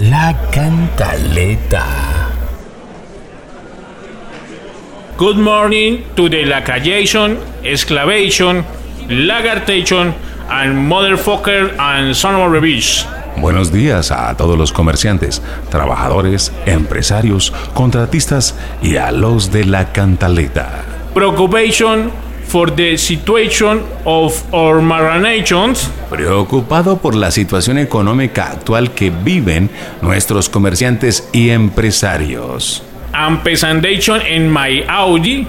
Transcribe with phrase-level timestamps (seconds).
[0.00, 1.86] La cantaleta.
[5.16, 8.64] Good morning to the lacayation, exclamation,
[9.08, 10.12] lagartation,
[10.50, 13.06] and motherfucker and son of a bitch.
[13.36, 20.82] Buenos días a todos los comerciantes, trabajadores, empresarios, contratistas y a los de la cantaleta.
[21.14, 22.10] Preoccupation
[22.46, 25.90] for the situation of our maranations.
[26.10, 29.70] Preocupado por la situación económica actual que viven
[30.02, 32.82] nuestros comerciantes y empresarios.
[33.14, 35.46] and presentation in my Audi,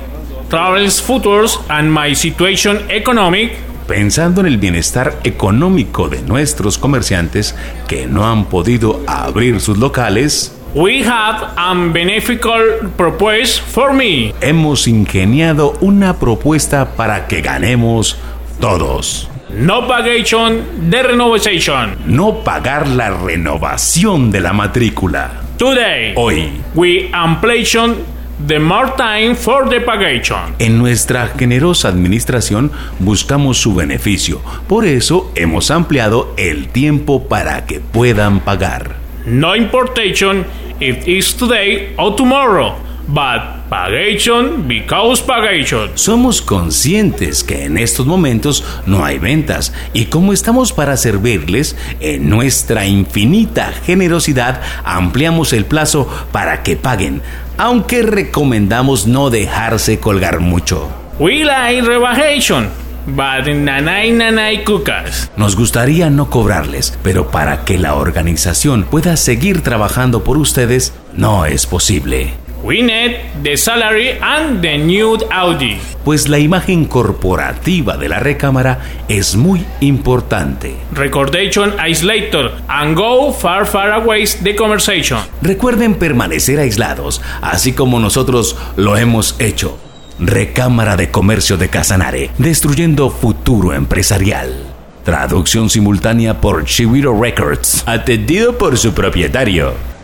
[0.50, 3.54] travels futures and my situation economic.
[3.88, 7.56] Pensando en el bienestar económico de nuestros comerciantes
[7.88, 14.34] que no han podido abrir sus locales, We have a beneficial proposal for me.
[14.42, 18.18] hemos ingeniado una propuesta para que ganemos
[18.60, 19.30] todos.
[19.52, 21.96] No pagation, the renovation.
[22.06, 25.44] No pagar la renovación de la matrícula.
[25.58, 28.04] Today, Hoy, we ampliation
[28.46, 30.56] the more time for the pagation.
[30.60, 34.42] En nuestra generosa administración buscamos su beneficio.
[34.68, 39.05] Por eso hemos ampliado el tiempo para que puedan pagar.
[39.26, 40.46] No importation
[40.80, 42.76] if it's today or tomorrow,
[43.08, 45.90] but pagation because pagation.
[45.96, 52.30] Somos conscientes que en estos momentos no hay ventas y como estamos para servirles, en
[52.30, 57.24] nuestra infinita generosidad ampliamos el plazo para que paguen,
[57.58, 60.88] aunque recomendamos no dejarse colgar mucho.
[61.18, 65.32] We like rebajation, but nanay nanay cucas.
[65.38, 71.46] Nos gustaría no cobrarles, pero para que la organización pueda seguir trabajando por ustedes, no
[71.46, 72.34] es posible.
[72.66, 75.78] We need the salary and the new Audi.
[76.04, 80.76] Pues la imagen corporativa de la recámara es muy importante.
[80.92, 85.20] Recordation isolator and go far far away the conversation.
[85.44, 89.78] Recuerden permanecer aislados, así como nosotros lo hemos hecho.
[90.20, 94.74] Recámara de Comercio de Casanare, destruyendo futuro empresarial.
[95.04, 99.95] Traducción simultánea por Chihuiro Records, atendido por su propietario.